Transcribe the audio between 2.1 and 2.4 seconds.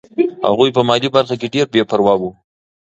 وو.